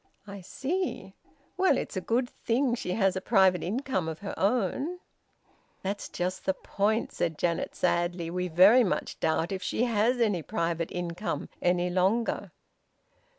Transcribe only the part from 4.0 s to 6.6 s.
of her own." "That's just the